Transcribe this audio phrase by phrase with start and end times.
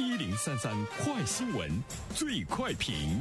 [0.00, 1.70] 一零三三快新闻，
[2.14, 3.20] 最快评。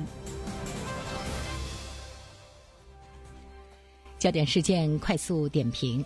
[4.17, 6.03] 焦点事件快速点评：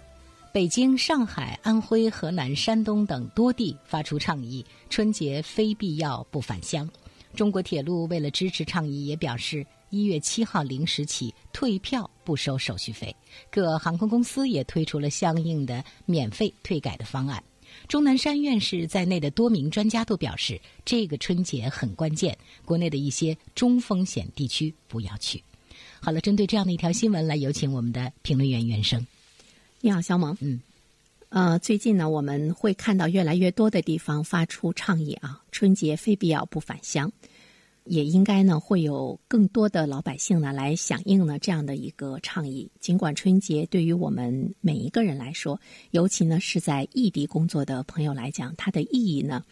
[0.51, 6.89] 北京、上海、安徽、河南、山东等多地发出倡议，春节非必要不返乡。
[7.35, 13.15] 中国铁路为了支持倡议，也表示一月七号零时起退票不收手续费。
[13.51, 17.43] 各航空公司也推出了相应的免费退改的方案。
[17.87, 25.43] 钟南山院士在内的多名专家都表示，这个春节很关键，国内的一些中风险地区不要去。
[25.99, 29.05] 好了，针对这样的一条新闻，来有请我们的评论员袁生。
[29.81, 30.37] 你好，肖萌。
[30.41, 30.61] 嗯，
[31.29, 37.11] 呃，最近呢，我们会看到越来越多的地方发出倡议啊，春节非必要不返乡。
[37.85, 42.71] 也应该呢，会有更多的老百姓呢来响应呢这样的一个倡议。
[42.79, 45.59] 尽管春节对于我们每一个人来说，
[45.91, 49.43] 尤其呢是在异地工作的朋友来讲，它的意义呢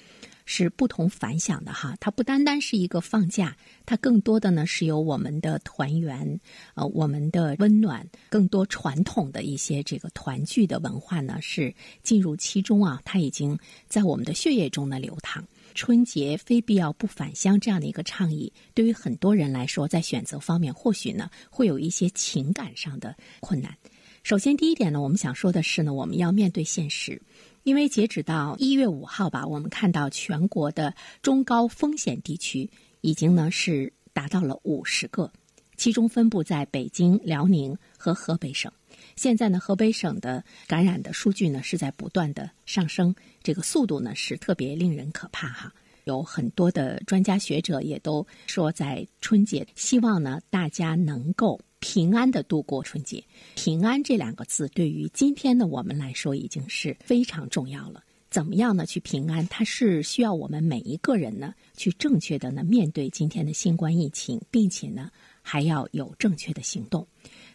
[0.45, 1.95] 是不同凡响的哈。
[1.99, 3.55] 它不单单是一个放假，
[3.85, 6.39] 它更多的呢是有我们的团圆，
[6.75, 13.01] 呃，我们的温暖，更多传统的一些这个团聚的文化呢是进入其中啊。
[13.03, 15.45] 它已经在我们的血液中呢流淌。
[15.73, 23.77] 春节非必要不返乡这样的一个倡议，对于很多人来说，在选择方面或许呢会有一些情感上的困难。
[24.23, 27.21] 首先，第一点呢，我们想说的是呢，我们要面对现实，
[27.63, 32.69] 因为截止到一月五号吧，我们看到全国的中高风险地区
[33.01, 35.31] 已经呢是达到了五十个，
[35.75, 38.71] 其中分布在北京、辽宁和河北省。
[39.15, 45.73] 现在呢，河北省的感染的数据呢是在不断的上升，这个速度呢是特别令人可怕哈。
[46.05, 53.23] 有很多的专家学者也都说，在春节希望呢大家能够平安的度过春节。
[53.55, 58.03] 平安这两个字对于今天的我们来说已经是非常重要了。
[58.31, 58.85] 怎么样呢？
[58.85, 67.05] 去平安，它是需要我们每一个人呢去正确的呢面对今天的新冠疫情，并且呢还要有正确的行动。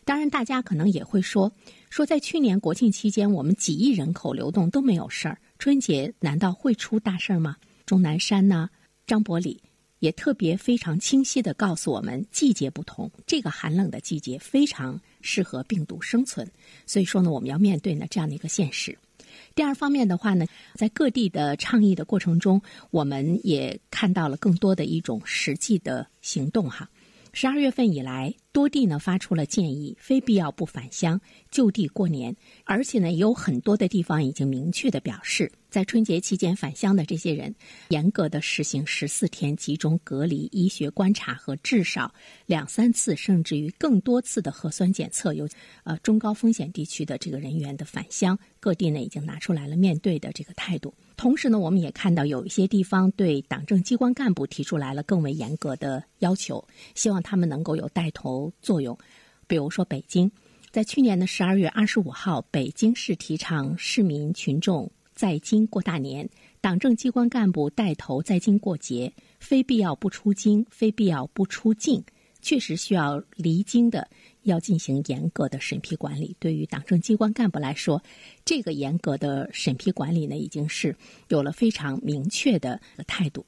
[0.06, 1.52] 当然，大家可能也会说，
[1.90, 7.56] 说在去年国庆期间，我们几亿人口流动都没有事儿，春节难道会出大事儿吗？
[7.84, 8.70] 钟南山呢，
[9.04, 9.60] 张伯礼
[9.98, 16.48] 也特别非常清晰的告诉我们，季节不同，这个寒冷的季节非常适合病毒生存，
[16.86, 18.96] 所以说呢，我们要面对呢这样的一个现实。
[19.56, 20.46] 第二方面的话呢，
[20.76, 22.62] 在各地的倡议的过程中，
[22.92, 26.88] 我们也看到了更多的一种实际的行动哈。
[27.38, 31.20] 十二月份以来，多地呢发出了建议，非必要不返乡，
[31.50, 32.34] 就地过年。
[32.64, 37.54] 而且呢，有很多的地方已经明确的表示，在春节期间返乡的这些人，
[37.88, 42.10] 严格的实行十四天集中隔离、医学观察和至少
[42.46, 45.34] 两三次甚至于更多次的核酸检测。
[45.34, 45.46] 有
[45.84, 50.94] 呃中高风险地区的这个人员的返乡，各地呢已经拿出来了面对的这个态度。
[51.14, 58.98] 同时呢，我们也看到有一些地方对党政机关干部提出来了更为严格的要求，希望他们能够有带头作用。
[59.46, 60.32] 比如说，北京
[60.70, 66.28] 在去年的十二月二十五号，北京市提倡市民群众在京过大年，
[66.60, 72.04] 党政机关干部带头在京过节，非必要不出京，非必要不出境。
[72.42, 74.08] 确实需要离京的，
[74.42, 76.36] 要进行严格的审批管理。
[76.38, 78.00] 对于党政机关干部来说，
[78.44, 80.94] 这个严格的审批管理呢，已经是
[81.28, 83.44] 有了非常明确的态度。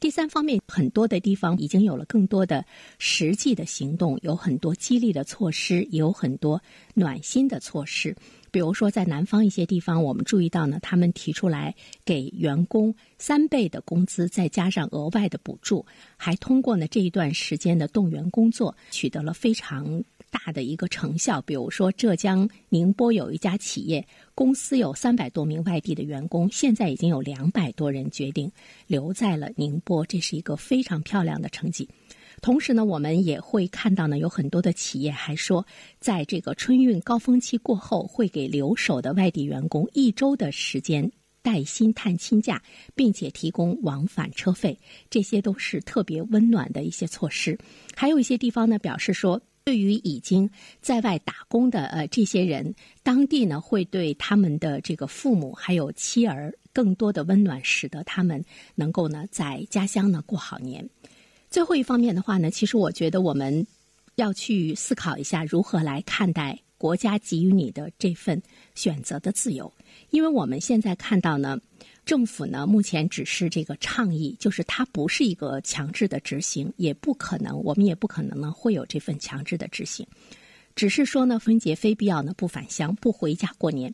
[0.00, 2.64] 第三方面，很多的地方已经有了更多的
[2.98, 6.60] 实际的行动，有很多激励的措施，也有很多
[6.94, 8.16] 暖心的措施。
[8.50, 15.84] 比如说，在南方一些地方，我们注意到呢，他们提出来给员工三倍的工资，再加上额外的补助，
[16.16, 21.42] 还通过呢这一段时间的动员工作，取得了非常大的一个成效。
[21.42, 28.50] 比如说，浙江宁波有一家企业，公司有三百多名外地的员工，现在已经有两百多人决定
[28.86, 31.88] 留在了宁波，这是一个非常漂亮的成绩。
[32.40, 35.66] 同时呢，我们也会看到呢，有很多的企业还说，
[35.98, 41.12] 在这个春运高峰期过后，会给留守的外地员工一周的时间
[41.42, 42.62] 带薪探亲假，
[42.94, 44.78] 并且提供往返车费，
[45.10, 47.58] 这些都是特别温暖的一些措施。
[47.94, 50.50] 还有一些地方呢，表示说，对于已经
[50.80, 52.74] 在外打工的呃这些人，
[53.04, 58.44] 当地呢会对他们的这个父母还有妻儿更多的温暖，使得他们
[58.74, 60.90] 能够呢在家乡呢过好年。
[61.48, 63.64] 最后一方面的话呢，其实我觉得我们
[64.16, 68.42] 要去思考一下，如何来看待国家给予你的这份
[68.74, 69.72] 选择的自由。
[70.10, 71.58] 因为我们现在看到呢，
[72.04, 80.06] 政府呢目前只是这个倡议，就是它不是一个强制的执行，也不可能，我们也不可能呢会有这份强制的执行。
[80.74, 83.92] 只是说呢，春节非必要呢不返乡、不回家过年。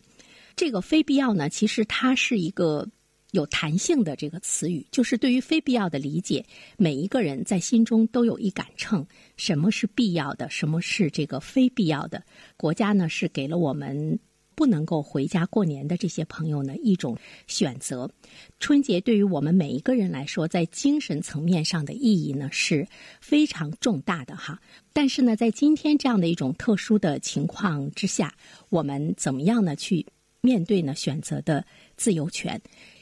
[0.54, 2.88] 这个非必要呢，其实它是一个
[3.32, 6.44] 有弹性的这个词语，就是对于非必要的理解，
[6.78, 9.06] 每一个人在心中都有一杆秤，
[9.36, 12.22] 什么是必要的，什么是这个非必要的。
[12.56, 14.18] 国家呢是给了我们
[14.56, 17.16] 不能够回家过年的这些朋友呢一种
[17.46, 18.10] 选择。
[18.58, 22.88] 春节对于我们每一个人来说，在精神层面上的意义呢是
[23.20, 24.60] 非常重大的哈。
[24.92, 28.34] 但是呢，在今天这样的一种特殊的情况之下，
[28.70, 30.06] 我们怎么样呢去
[30.40, 31.64] 面对呢选择的
[31.96, 32.60] 自由权？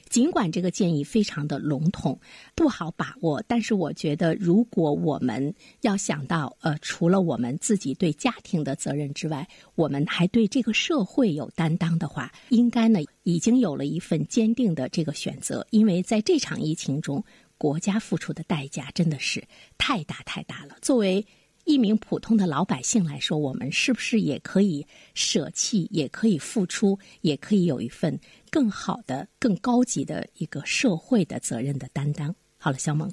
[0.08, 2.18] 尽管这个建议非常的笼统，
[2.54, 15.66] 不好把握，但是我觉得，如果我们要想到，呃，除了我们自己对家庭的责任之外，我们还对这个社会有担当的话，应该呢，已经有了一份坚定的这个选择。
[15.70, 17.24] 因为在这场疫情中，
[17.58, 19.42] 国家付出的代价真的是
[19.78, 20.76] 太大太大了。
[20.82, 21.24] 作为
[21.64, 28.19] 一名普通的老百姓来说，我们是不是也可以舍弃，也可以付出，也可以有一份
[28.50, 32.34] 更好的、更高级的一个社会的责任的担当？
[32.58, 33.11] 好了，小猛，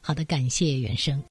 [0.00, 1.22] 好的，感谢袁生。